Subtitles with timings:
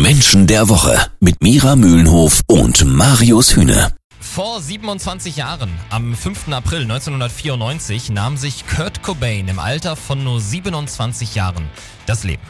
[0.00, 3.92] Menschen der Woche mit Mira Mühlenhof und Marius Hühne.
[4.20, 6.48] Vor 27 Jahren, am 5.
[6.52, 11.68] April 1994, nahm sich Kurt Cobain im Alter von nur 27 Jahren
[12.06, 12.42] das Leben.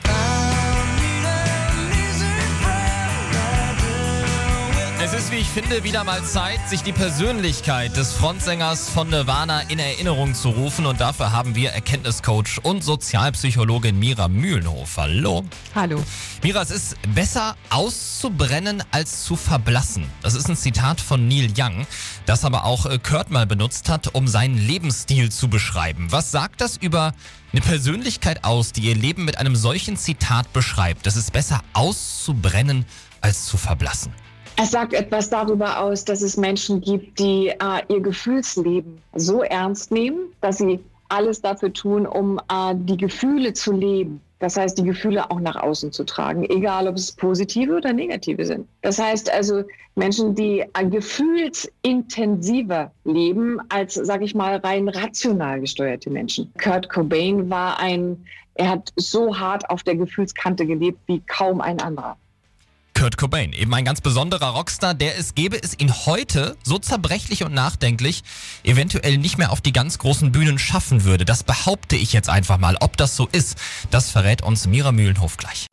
[5.12, 9.60] Es ist, wie ich finde, wieder mal Zeit, sich die Persönlichkeit des Frontsängers von Nirvana
[9.68, 10.86] in Erinnerung zu rufen.
[10.86, 14.96] Und dafür haben wir Erkenntniscoach und Sozialpsychologin Mira Mühlenhof.
[14.96, 15.44] Hallo.
[15.74, 16.02] Hallo.
[16.42, 20.06] Mira, es ist besser auszubrennen als zu verblassen.
[20.22, 21.86] Das ist ein Zitat von Neil Young,
[22.24, 26.06] das aber auch äh, Kurt mal benutzt hat, um seinen Lebensstil zu beschreiben.
[26.08, 27.12] Was sagt das über
[27.52, 31.06] eine Persönlichkeit aus, die ihr Leben mit einem solchen Zitat beschreibt?
[31.06, 32.86] Es ist besser auszubrennen
[33.20, 34.14] als zu verblassen.
[34.62, 39.90] Es sagt etwas darüber aus, dass es Menschen gibt, die äh, ihr Gefühlsleben so ernst
[39.90, 44.20] nehmen, dass sie alles dafür tun, um äh, die Gefühle zu leben.
[44.38, 48.46] Das heißt, die Gefühle auch nach außen zu tragen, egal ob es positive oder negative
[48.46, 48.68] sind.
[48.82, 49.64] Das heißt also,
[49.96, 56.52] Menschen, die äh, gefühlsintensiver leben als, sage ich mal, rein rational gesteuerte Menschen.
[56.62, 58.24] Kurt Cobain war ein,
[58.54, 62.16] er hat so hart auf der Gefühlskante gelebt wie kaum ein anderer.
[63.02, 67.42] Kurt Cobain, eben ein ganz besonderer Rockstar, der es gäbe es ihn heute so zerbrechlich
[67.42, 68.22] und nachdenklich
[68.62, 71.24] eventuell nicht mehr auf die ganz großen Bühnen schaffen würde.
[71.24, 72.76] Das behaupte ich jetzt einfach mal.
[72.78, 73.58] Ob das so ist,
[73.90, 75.66] das verrät uns Mira Mühlenhof gleich.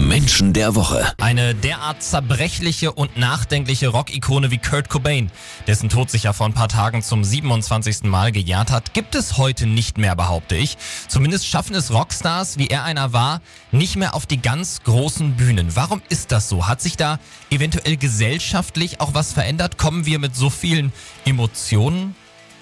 [0.00, 1.12] Menschen der Woche.
[1.18, 5.30] Eine derart zerbrechliche und nachdenkliche Rockikone wie Kurt Cobain,
[5.66, 8.04] dessen Tod sich ja vor ein paar Tagen zum 27.
[8.04, 10.78] Mal gejährt hat, gibt es heute nicht mehr, behaupte ich.
[11.08, 13.40] Zumindest schaffen es Rockstars, wie er einer war,
[13.72, 15.76] nicht mehr auf die ganz großen Bühnen.
[15.76, 16.66] Warum ist das so?
[16.66, 17.18] Hat sich da
[17.50, 19.76] eventuell gesellschaftlich auch was verändert?
[19.76, 20.92] Kommen wir mit so vielen
[21.24, 22.16] Emotionen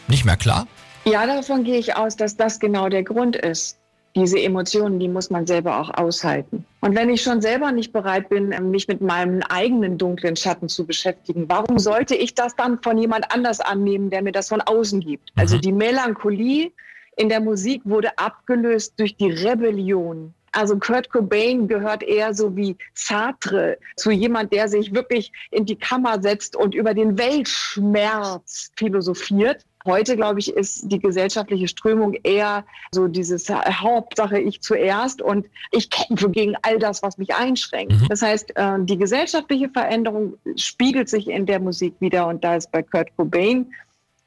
[0.08, 0.66] nicht mehr klar?
[1.04, 3.77] Ja, davon gehe ich aus, dass das genau der Grund ist
[4.18, 6.64] diese Emotionen, die muss man selber auch aushalten.
[6.80, 10.86] Und wenn ich schon selber nicht bereit bin, mich mit meinem eigenen dunklen Schatten zu
[10.86, 15.00] beschäftigen, warum sollte ich das dann von jemand anders annehmen, der mir das von außen
[15.00, 15.30] gibt?
[15.36, 15.60] Also mhm.
[15.62, 16.72] die Melancholie
[17.16, 20.34] in der Musik wurde abgelöst durch die Rebellion.
[20.52, 25.76] Also Kurt Cobain gehört eher so wie Sartre zu jemand, der sich wirklich in die
[25.76, 29.64] Kammer setzt und über den Weltschmerz philosophiert.
[29.88, 35.88] Heute, glaube ich, ist die gesellschaftliche Strömung eher so dieses Hauptsache ich zuerst und ich
[35.88, 37.94] kämpfe gegen all das, was mich einschränkt.
[37.94, 38.08] Mhm.
[38.10, 42.70] Das heißt, äh, die gesellschaftliche Veränderung spiegelt sich in der Musik wieder und da ist
[42.70, 43.72] bei Kurt Cobain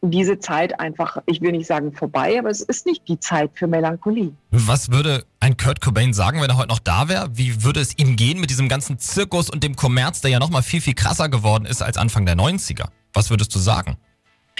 [0.01, 3.67] diese Zeit einfach, ich will nicht sagen vorbei, aber es ist nicht die Zeit für
[3.67, 4.33] Melancholie.
[4.49, 7.29] Was würde ein Kurt Cobain sagen, wenn er heute noch da wäre?
[7.33, 10.63] Wie würde es ihm gehen mit diesem ganzen Zirkus und dem Kommerz, der ja nochmal
[10.63, 12.85] viel, viel krasser geworden ist als Anfang der 90er?
[13.13, 13.97] Was würdest du sagen?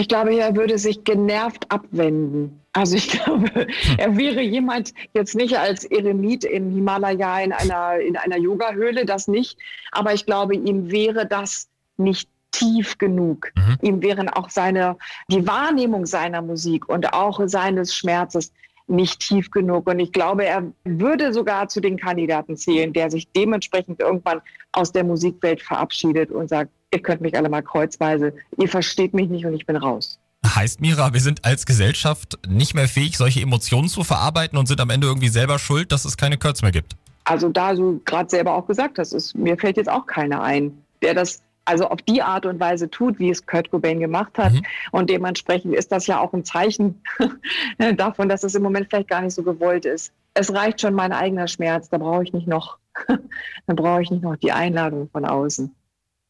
[0.02, 2.60] Ich glaube, er würde sich genervt abwenden.
[2.74, 3.68] Also ich glaube,
[4.00, 9.28] er wäre jemand jetzt nicht als Eremit im Himalaya in einer, in einer Yoga-Höhle, das
[9.28, 9.60] nicht.
[9.92, 13.52] Aber ich glaube, ihm wäre das nicht tief genug.
[13.56, 13.78] Mhm.
[13.82, 14.98] Ihm wären auch seine,
[15.28, 18.52] die Wahrnehmung seiner Musik und auch seines Schmerzes
[18.88, 19.88] nicht tief genug.
[19.88, 24.42] Und ich glaube, er würde sogar zu den Kandidaten zählen, der sich dementsprechend irgendwann
[24.72, 29.30] aus der Musikwelt verabschiedet und sagt, ihr könnt mich alle mal kreuzweise, ihr versteht mich
[29.30, 30.20] nicht und ich bin raus.
[30.46, 34.82] Heißt Mira, wir sind als Gesellschaft nicht mehr fähig, solche Emotionen zu verarbeiten und sind
[34.82, 36.96] am Ende irgendwie selber schuld, dass es keine Kurz mehr gibt?
[37.26, 40.84] Also da du gerade selber auch gesagt hast, ist, mir fällt jetzt auch keiner ein,
[41.04, 44.54] der das also auf die Art und Weise tut, wie es Kurt Cobain gemacht hat.
[44.54, 44.64] Mhm.
[44.92, 47.02] Und dementsprechend ist das ja auch ein Zeichen
[47.98, 50.12] davon, dass es im Moment vielleicht gar nicht so gewollt ist.
[50.34, 52.78] Es reicht schon mein eigener Schmerz, da brauche ich nicht noch,
[53.08, 55.74] da brauche ich nicht noch die Einladung von außen.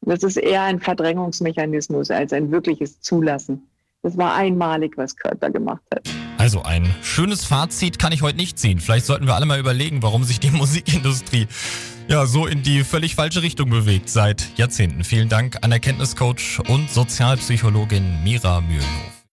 [0.02, 3.68] Das ist eher ein Verdrängungsmechanismus als ein wirkliches Zulassen.
[4.04, 6.10] Das war einmalig, was da gemacht hat.
[6.40, 8.80] Also ein schönes Fazit kann ich heute nicht ziehen.
[8.80, 11.48] Vielleicht sollten wir alle mal überlegen, warum sich die Musikindustrie
[12.08, 15.04] ja so in die völlig falsche Richtung bewegt seit Jahrzehnten.
[15.04, 19.21] Vielen Dank an Erkenntniscoach und Sozialpsychologin Mira Mühlenhof.